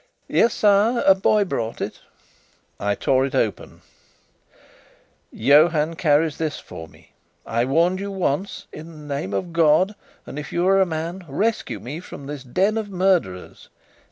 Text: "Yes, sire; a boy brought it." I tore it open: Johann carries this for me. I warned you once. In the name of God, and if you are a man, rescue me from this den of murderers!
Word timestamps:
"Yes, 0.27 0.55
sire; 0.55 1.03
a 1.05 1.13
boy 1.13 1.43
brought 1.45 1.79
it." 1.79 1.99
I 2.79 2.95
tore 2.95 3.23
it 3.27 3.35
open: 3.35 3.81
Johann 5.31 5.95
carries 5.95 6.37
this 6.39 6.57
for 6.59 6.87
me. 6.87 7.11
I 7.45 7.65
warned 7.65 7.99
you 7.99 8.09
once. 8.09 8.65
In 8.73 8.89
the 9.07 9.15
name 9.15 9.31
of 9.31 9.53
God, 9.53 9.93
and 10.25 10.39
if 10.39 10.51
you 10.51 10.67
are 10.67 10.81
a 10.81 10.87
man, 10.87 11.23
rescue 11.27 11.79
me 11.79 11.99
from 11.99 12.25
this 12.25 12.41
den 12.43 12.79
of 12.79 12.89
murderers! 12.89 13.69